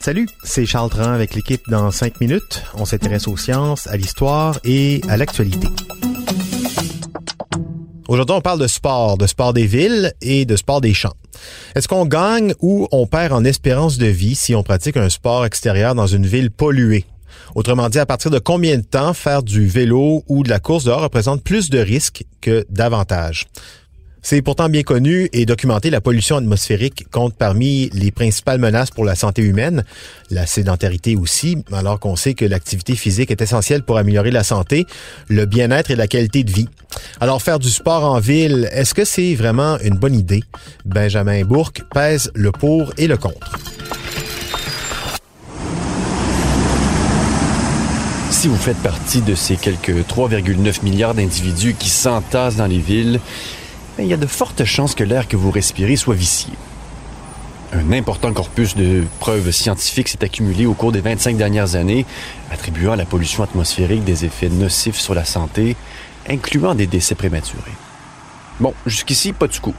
Salut, 0.00 0.28
c'est 0.44 0.66
Charles 0.66 0.90
Tran 0.90 1.10
avec 1.10 1.34
l'équipe 1.34 1.62
dans 1.68 1.90
5 1.90 2.20
minutes. 2.20 2.62
On 2.74 2.84
s'intéresse 2.84 3.26
aux 3.26 3.36
sciences, 3.36 3.88
à 3.88 3.96
l'histoire 3.96 4.60
et 4.62 5.00
à 5.08 5.16
l'actualité. 5.16 5.66
Aujourd'hui, 8.06 8.36
on 8.36 8.40
parle 8.40 8.60
de 8.60 8.68
sport, 8.68 9.18
de 9.18 9.26
sport 9.26 9.52
des 9.52 9.66
villes 9.66 10.12
et 10.22 10.44
de 10.44 10.54
sport 10.54 10.80
des 10.80 10.94
champs. 10.94 11.14
Est-ce 11.74 11.88
qu'on 11.88 12.06
gagne 12.06 12.54
ou 12.60 12.86
on 12.92 13.08
perd 13.08 13.32
en 13.32 13.42
espérance 13.42 13.98
de 13.98 14.06
vie 14.06 14.36
si 14.36 14.54
on 14.54 14.62
pratique 14.62 14.96
un 14.96 15.10
sport 15.10 15.44
extérieur 15.44 15.96
dans 15.96 16.06
une 16.06 16.26
ville 16.26 16.52
polluée? 16.52 17.04
Autrement 17.56 17.88
dit, 17.88 17.98
à 17.98 18.06
partir 18.06 18.30
de 18.30 18.38
combien 18.38 18.76
de 18.76 18.84
temps 18.84 19.12
faire 19.12 19.42
du 19.42 19.66
vélo 19.66 20.22
ou 20.28 20.44
de 20.44 20.50
la 20.50 20.60
course 20.60 20.84
dehors 20.84 21.02
représente 21.02 21.42
plus 21.42 21.68
de 21.68 21.80
risques 21.80 22.24
que 22.40 22.64
d'avantages? 22.70 23.46
C'est 24.26 24.40
pourtant 24.40 24.70
bien 24.70 24.82
connu 24.82 25.28
et 25.34 25.44
documenté, 25.44 25.90
la 25.90 26.00
pollution 26.00 26.36
atmosphérique 26.38 27.04
compte 27.10 27.34
parmi 27.34 27.90
les 27.90 28.10
principales 28.10 28.58
menaces 28.58 28.90
pour 28.90 29.04
la 29.04 29.16
santé 29.16 29.42
humaine, 29.42 29.84
la 30.30 30.46
sédentarité 30.46 31.14
aussi, 31.14 31.58
alors 31.70 32.00
qu'on 32.00 32.16
sait 32.16 32.32
que 32.32 32.46
l'activité 32.46 32.96
physique 32.96 33.30
est 33.30 33.42
essentielle 33.42 33.82
pour 33.82 33.98
améliorer 33.98 34.30
la 34.30 34.42
santé, 34.42 34.86
le 35.28 35.44
bien-être 35.44 35.90
et 35.90 35.94
la 35.94 36.06
qualité 36.06 36.42
de 36.42 36.50
vie. 36.50 36.70
Alors 37.20 37.42
faire 37.42 37.58
du 37.58 37.68
sport 37.68 38.02
en 38.02 38.18
ville, 38.18 38.66
est-ce 38.72 38.94
que 38.94 39.04
c'est 39.04 39.34
vraiment 39.34 39.78
une 39.80 39.96
bonne 39.96 40.14
idée? 40.14 40.42
Benjamin 40.86 41.44
Bourque 41.44 41.82
pèse 41.92 42.30
le 42.34 42.50
pour 42.50 42.94
et 42.96 43.08
le 43.08 43.18
contre. 43.18 43.58
Si 48.30 48.48
vous 48.48 48.56
faites 48.56 48.78
partie 48.78 49.20
de 49.20 49.34
ces 49.34 49.56
quelques 49.56 49.90
3,9 49.90 50.82
milliards 50.82 51.14
d'individus 51.14 51.74
qui 51.74 51.90
s'entassent 51.90 52.56
dans 52.56 52.66
les 52.66 52.78
villes, 52.78 53.20
il 53.98 54.06
y 54.06 54.12
a 54.12 54.16
de 54.16 54.26
fortes 54.26 54.64
chances 54.64 54.94
que 54.94 55.04
l'air 55.04 55.28
que 55.28 55.36
vous 55.36 55.50
respirez 55.50 55.96
soit 55.96 56.14
vicié. 56.14 56.52
Un 57.72 57.92
important 57.92 58.32
corpus 58.32 58.76
de 58.76 59.04
preuves 59.18 59.50
scientifiques 59.50 60.08
s'est 60.08 60.24
accumulé 60.24 60.66
au 60.66 60.74
cours 60.74 60.92
des 60.92 61.00
25 61.00 61.36
dernières 61.36 61.74
années, 61.74 62.06
attribuant 62.50 62.92
à 62.92 62.96
la 62.96 63.04
pollution 63.04 63.42
atmosphérique 63.42 64.04
des 64.04 64.24
effets 64.24 64.48
nocifs 64.48 64.98
sur 64.98 65.14
la 65.14 65.24
santé, 65.24 65.76
incluant 66.28 66.74
des 66.74 66.86
décès 66.86 67.14
prématurés. 67.14 67.62
Bon, 68.60 68.74
jusqu'ici, 68.86 69.32
pas 69.32 69.48
de 69.48 69.52
scoop. 69.52 69.74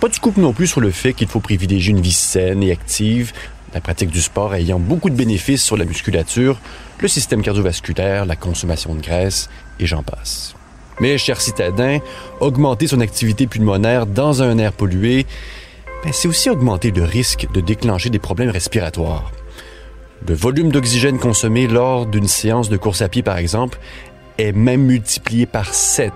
Pas 0.00 0.08
de 0.08 0.14
scoop 0.14 0.36
non 0.36 0.52
plus 0.52 0.66
sur 0.66 0.80
le 0.80 0.90
fait 0.90 1.12
qu'il 1.12 1.28
faut 1.28 1.40
privilégier 1.40 1.92
une 1.92 2.00
vie 2.00 2.12
saine 2.12 2.62
et 2.62 2.72
active, 2.72 3.32
la 3.74 3.80
pratique 3.80 4.10
du 4.10 4.20
sport 4.20 4.54
ayant 4.54 4.80
beaucoup 4.80 5.10
de 5.10 5.14
bénéfices 5.14 5.62
sur 5.62 5.76
la 5.76 5.84
musculature, 5.84 6.58
le 6.98 7.08
système 7.08 7.42
cardiovasculaire, 7.42 8.26
la 8.26 8.36
consommation 8.36 8.94
de 8.94 9.00
graisse, 9.00 9.48
et 9.78 9.86
j'en 9.86 10.02
passe. 10.02 10.54
Mais, 11.00 11.18
cher 11.18 11.40
citadin, 11.40 11.98
augmenter 12.40 12.86
son 12.86 13.00
activité 13.00 13.46
pulmonaire 13.46 14.06
dans 14.06 14.42
un 14.42 14.58
air 14.58 14.72
pollué, 14.72 15.26
ben, 16.04 16.12
c'est 16.12 16.28
aussi 16.28 16.50
augmenter 16.50 16.90
le 16.90 17.04
risque 17.04 17.46
de 17.52 17.60
déclencher 17.60 18.10
des 18.10 18.18
problèmes 18.18 18.50
respiratoires. 18.50 19.32
Le 20.26 20.34
volume 20.34 20.70
d'oxygène 20.70 21.18
consommé 21.18 21.66
lors 21.66 22.06
d'une 22.06 22.28
séance 22.28 22.68
de 22.68 22.76
course 22.76 23.02
à 23.02 23.08
pied, 23.08 23.22
par 23.22 23.38
exemple, 23.38 23.78
est 24.38 24.52
même 24.52 24.82
multiplié 24.82 25.46
par 25.46 25.74
7, 25.74 26.12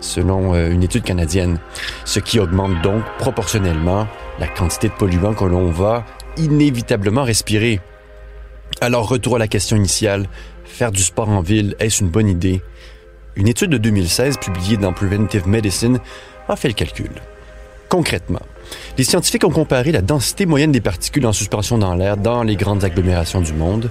selon 0.00 0.54
euh, 0.54 0.70
une 0.70 0.82
étude 0.82 1.02
canadienne, 1.02 1.58
ce 2.04 2.20
qui 2.20 2.40
augmente 2.40 2.80
donc 2.82 3.02
proportionnellement 3.18 4.06
la 4.38 4.46
quantité 4.48 4.88
de 4.88 4.94
polluants 4.94 5.34
que 5.34 5.44
l'on 5.44 5.70
va 5.70 6.04
inévitablement 6.36 7.24
respirer. 7.24 7.80
Alors, 8.80 9.08
retour 9.08 9.36
à 9.36 9.38
la 9.38 9.48
question 9.48 9.76
initiale, 9.76 10.28
faire 10.64 10.92
du 10.92 11.02
sport 11.02 11.28
en 11.28 11.40
ville, 11.40 11.74
est-ce 11.80 12.02
une 12.02 12.10
bonne 12.10 12.28
idée? 12.28 12.62
Une 13.38 13.46
étude 13.46 13.70
de 13.70 13.78
2016 13.78 14.38
publiée 14.38 14.76
dans 14.76 14.92
Preventive 14.92 15.46
Medicine 15.46 16.00
a 16.48 16.56
fait 16.56 16.66
le 16.66 16.74
calcul. 16.74 17.10
Concrètement, 17.88 18.42
les 18.98 19.04
scientifiques 19.04 19.44
ont 19.44 19.50
comparé 19.50 19.92
la 19.92 20.02
densité 20.02 20.44
moyenne 20.44 20.72
des 20.72 20.80
particules 20.80 21.24
en 21.26 21.32
suspension 21.32 21.78
dans 21.78 21.94
l'air 21.94 22.18
dans 22.18 22.42
les 22.42 22.56
grandes 22.56 22.84
agglomérations 22.84 23.40
du 23.40 23.54
monde 23.54 23.90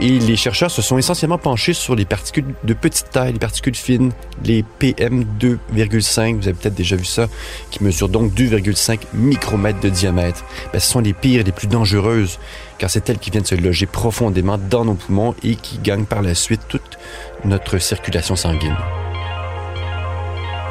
et 0.00 0.18
les 0.18 0.36
chercheurs 0.36 0.70
se 0.70 0.80
sont 0.80 0.96
essentiellement 0.96 1.36
penchés 1.36 1.74
sur 1.74 1.94
les 1.94 2.06
particules 2.06 2.46
de 2.64 2.72
petite 2.72 3.10
taille, 3.10 3.34
les 3.34 3.38
particules 3.38 3.74
fines, 3.74 4.12
les 4.44 4.64
PM2,5, 4.80 6.36
vous 6.36 6.48
avez 6.48 6.54
peut-être 6.54 6.74
déjà 6.74 6.96
vu 6.96 7.04
ça, 7.04 7.26
qui 7.70 7.82
mesurent 7.84 8.08
donc 8.08 8.32
2,5 8.32 9.00
micromètres 9.12 9.80
de 9.80 9.90
diamètre. 9.90 10.44
Ben, 10.72 10.78
ce 10.78 10.90
sont 10.90 11.00
les 11.00 11.12
pires, 11.12 11.44
les 11.44 11.52
plus 11.52 11.66
dangereuses, 11.66 12.38
car 12.78 12.88
c'est 12.88 13.08
elles 13.10 13.18
qui 13.18 13.30
viennent 13.30 13.44
se 13.44 13.54
loger 13.54 13.86
profondément 13.86 14.58
dans 14.58 14.84
nos 14.84 14.94
poumons 14.94 15.34
et 15.42 15.56
qui 15.56 15.78
gagnent 15.78 16.06
par 16.06 16.22
la 16.22 16.34
suite 16.34 16.62
toute 16.68 16.98
notre 17.44 17.78
circulation 17.78 18.34
sanguine. 18.34 18.76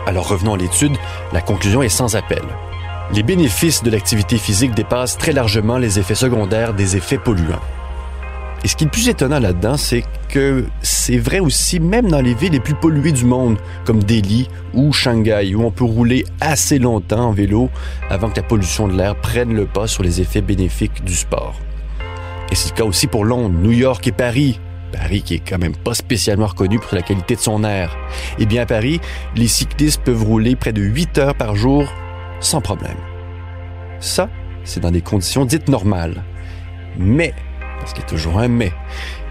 Alors 0.05 0.27
revenons 0.27 0.53
à 0.53 0.57
l'étude, 0.57 0.97
la 1.33 1.41
conclusion 1.41 1.81
est 1.81 1.89
sans 1.89 2.15
appel. 2.15 2.43
Les 3.13 3.23
bénéfices 3.23 3.83
de 3.83 3.89
l'activité 3.89 4.37
physique 4.37 4.73
dépassent 4.73 5.17
très 5.17 5.31
largement 5.31 5.77
les 5.77 5.99
effets 5.99 6.15
secondaires 6.15 6.73
des 6.73 6.95
effets 6.95 7.17
polluants. 7.17 7.61
Et 8.63 8.67
ce 8.67 8.75
qui 8.75 8.83
est 8.83 8.87
le 8.87 8.91
plus 8.91 9.09
étonnant 9.09 9.39
là-dedans, 9.39 9.77
c'est 9.77 10.03
que 10.27 10.65
c'est 10.81 11.17
vrai 11.17 11.39
aussi 11.39 11.79
même 11.79 12.09
dans 12.09 12.21
les 12.21 12.33
villes 12.33 12.53
les 12.53 12.59
plus 12.59 12.73
polluées 12.73 13.11
du 13.11 13.25
monde, 13.25 13.57
comme 13.85 14.03
Delhi 14.03 14.47
ou 14.73 14.91
Shanghai, 14.91 15.53
où 15.53 15.63
on 15.63 15.69
peut 15.69 15.83
rouler 15.83 16.25
assez 16.41 16.79
longtemps 16.79 17.27
en 17.27 17.31
vélo 17.31 17.69
avant 18.09 18.29
que 18.29 18.37
la 18.37 18.43
pollution 18.43 18.87
de 18.87 18.97
l'air 18.97 19.15
prenne 19.15 19.53
le 19.53 19.65
pas 19.65 19.85
sur 19.85 20.01
les 20.01 20.19
effets 20.19 20.41
bénéfiques 20.41 21.03
du 21.03 21.15
sport. 21.15 21.59
Et 22.51 22.55
c'est 22.55 22.71
le 22.71 22.75
cas 22.75 22.85
aussi 22.85 23.05
pour 23.05 23.23
Londres, 23.23 23.55
New 23.55 23.71
York 23.71 24.07
et 24.07 24.11
Paris, 24.11 24.59
Paris 24.95 25.21
qui 25.21 25.35
est 25.35 25.39
quand 25.47 25.57
même 25.57 25.75
pas 25.75 25.93
spécialement 25.93 26.47
reconnu 26.47 26.79
pour 26.79 26.95
la 26.95 27.01
qualité 27.01 27.35
de 27.35 27.41
son 27.41 27.63
air. 27.63 27.95
Eh 28.39 28.45
bien, 28.45 28.63
à 28.63 28.65
Paris, 28.65 28.99
les 29.35 29.47
cyclistes 29.47 30.01
peuvent 30.01 30.23
rouler 30.23 30.55
près 30.55 30.73
de 30.73 30.81
8 30.81 31.17
heures 31.17 31.35
par 31.35 31.55
jour 31.55 31.91
sans 32.39 32.61
problème. 32.61 32.97
Ça, 33.99 34.29
c'est 34.63 34.79
dans 34.79 34.91
des 34.91 35.01
conditions 35.01 35.45
dites 35.45 35.67
normales. 35.67 36.23
Mais, 36.97 37.33
parce 37.79 37.93
qu'il 37.93 38.03
y 38.03 38.05
a 38.05 38.09
toujours 38.09 38.39
un 38.39 38.47
mais, 38.47 38.71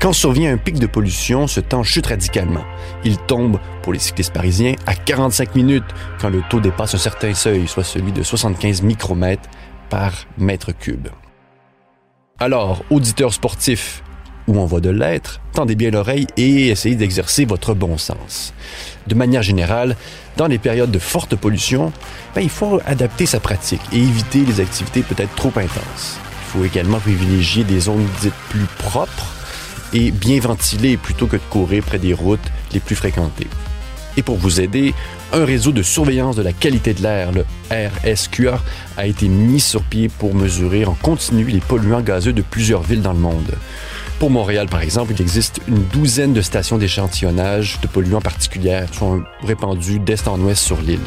quand 0.00 0.12
survient 0.12 0.52
un 0.52 0.58
pic 0.58 0.78
de 0.78 0.86
pollution, 0.86 1.46
ce 1.46 1.60
temps 1.60 1.82
chute 1.82 2.06
radicalement. 2.06 2.64
Il 3.04 3.16
tombe, 3.18 3.58
pour 3.82 3.92
les 3.92 3.98
cyclistes 3.98 4.32
parisiens, 4.32 4.74
à 4.86 4.94
45 4.94 5.54
minutes 5.54 5.84
quand 6.20 6.28
le 6.28 6.42
taux 6.50 6.60
dépasse 6.60 6.94
un 6.94 6.98
certain 6.98 7.32
seuil, 7.34 7.66
soit 7.66 7.84
celui 7.84 8.12
de 8.12 8.22
75 8.22 8.82
micromètres 8.82 9.48
par 9.88 10.12
mètre 10.38 10.72
cube. 10.76 11.08
Alors, 12.38 12.84
auditeurs 12.90 13.32
sportifs, 13.32 14.02
où 14.46 14.58
on 14.58 14.66
voit 14.66 14.80
de 14.80 14.90
l'être, 14.90 15.40
tendez 15.52 15.74
bien 15.74 15.90
l'oreille 15.90 16.26
et 16.36 16.68
essayez 16.68 16.96
d'exercer 16.96 17.44
votre 17.44 17.74
bon 17.74 17.98
sens. 17.98 18.52
De 19.06 19.14
manière 19.14 19.42
générale, 19.42 19.96
dans 20.36 20.46
les 20.46 20.58
périodes 20.58 20.90
de 20.90 20.98
forte 20.98 21.36
pollution, 21.36 21.92
ben, 22.34 22.40
il 22.40 22.50
faut 22.50 22.80
adapter 22.86 23.26
sa 23.26 23.40
pratique 23.40 23.82
et 23.92 23.98
éviter 23.98 24.40
les 24.40 24.60
activités 24.60 25.02
peut-être 25.02 25.34
trop 25.34 25.52
intenses. 25.56 26.18
Il 26.42 26.58
faut 26.58 26.64
également 26.64 27.00
privilégier 27.00 27.64
des 27.64 27.80
zones 27.80 28.06
dites 28.20 28.32
plus 28.48 28.66
propres 28.78 29.34
et 29.92 30.10
bien 30.10 30.40
ventilées 30.40 30.96
plutôt 30.96 31.26
que 31.26 31.36
de 31.36 31.42
courir 31.50 31.84
près 31.84 31.98
des 31.98 32.14
routes 32.14 32.50
les 32.72 32.80
plus 32.80 32.96
fréquentées. 32.96 33.48
Et 34.16 34.22
pour 34.22 34.36
vous 34.36 34.60
aider, 34.60 34.94
un 35.32 35.44
réseau 35.44 35.72
de 35.72 35.82
surveillance 35.82 36.36
de 36.36 36.42
la 36.42 36.52
qualité 36.52 36.94
de 36.94 37.02
l'air, 37.02 37.32
le 37.32 37.44
RSQA, 37.70 38.60
a 38.96 39.06
été 39.06 39.28
mis 39.28 39.60
sur 39.60 39.82
pied 39.82 40.08
pour 40.08 40.34
mesurer 40.34 40.84
en 40.84 40.94
continu 40.94 41.44
les 41.44 41.60
polluants 41.60 42.00
gazeux 42.00 42.32
de 42.32 42.42
plusieurs 42.42 42.82
villes 42.82 43.02
dans 43.02 43.12
le 43.12 43.18
monde. 43.18 43.54
Pour 44.20 44.30
Montréal, 44.30 44.68
par 44.68 44.80
exemple, 44.80 45.12
il 45.12 45.20
existe 45.20 45.60
une 45.66 45.82
douzaine 45.88 46.32
de 46.32 46.40
stations 46.40 46.78
d'échantillonnage 46.78 47.80
de 47.82 47.88
polluants 47.88 48.20
particuliers 48.20 48.84
qui 48.90 48.98
sont 48.98 49.24
répandues 49.42 49.98
d'est 49.98 50.28
en 50.28 50.38
ouest 50.40 50.62
sur 50.62 50.80
l'île. 50.80 51.00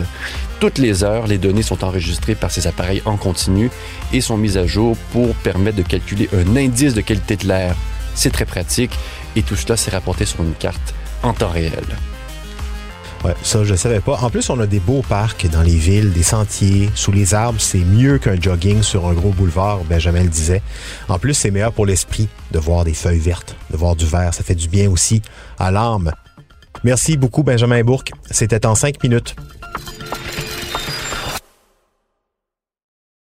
Toutes 0.60 0.78
les 0.78 1.04
heures, 1.04 1.28
les 1.28 1.38
données 1.38 1.62
sont 1.62 1.86
enregistrées 1.86 2.36
par 2.36 2.52
ces 2.52 2.68
appareils 2.68 3.02
en 3.06 3.16
continu 3.16 3.72
et 4.12 4.20
sont 4.20 4.38
mises 4.38 4.58
à 4.58 4.68
jour 4.68 4.98
pour 5.14 5.34
permettre 5.36 5.78
de 5.78 5.84
calculer 5.84 6.30
un 6.34 6.58
indice 6.58 6.94
de 6.94 7.02
qualité 7.02 7.38
de 7.38 7.48
l'air. 7.48 7.76
C'est 8.14 8.32
très 8.32 8.46
pratique 8.46 8.92
et 9.36 9.44
tout 9.44 9.56
cela 9.56 9.78
s'est 9.78 9.92
rapporté 9.92 10.26
sur 10.26 10.44
une 10.44 10.54
carte 10.54 10.94
en 11.24 11.34
temps 11.34 11.50
réel. 11.50 11.86
Ouais, 13.24 13.36
ça, 13.42 13.64
je 13.64 13.76
savais 13.76 14.00
pas. 14.00 14.18
En 14.22 14.30
plus, 14.30 14.50
on 14.50 14.60
a 14.60 14.68
des 14.68 14.80
beaux 14.80 15.02
parcs 15.02 15.48
dans 15.50 15.62
les 15.62 15.76
villes, 15.76 16.14
des 16.14 16.24
sentiers, 16.24 16.90
sous 16.96 17.12
les 17.12 17.34
arbres. 17.34 17.60
C'est 17.60 17.80
mieux 17.80 18.20
qu'un 18.20 18.40
jogging 18.40 18.84
sur 18.84 19.08
un 19.08 19.14
gros 19.14 19.32
boulevard, 19.32 19.80
Benjamin 19.86 20.24
le 20.24 20.30
disait. 20.30 20.62
En 21.10 21.18
plus, 21.18 21.34
c'est 21.34 21.52
meilleur 21.52 21.74
pour 21.74 21.86
l'esprit 21.86 22.28
de 22.52 22.60
voir 22.60 22.86
des 22.86 22.94
feuilles 22.94 23.20
vertes, 23.20 23.56
de 23.72 23.78
voir 23.78 23.96
du 23.96 24.06
vert. 24.06 24.34
Ça 24.34 24.44
fait 24.44 24.56
du 24.56 24.68
bien 24.68 24.90
aussi 24.90 25.22
à 25.58 25.72
l'âme. 25.72 26.12
Merci 26.84 27.18
beaucoup, 27.18 27.44
Benjamin 27.44 27.84
Bourque. 27.84 28.12
C'était 28.30 28.66
en 28.66 28.76
cinq 28.76 29.02
minutes. 29.02 29.36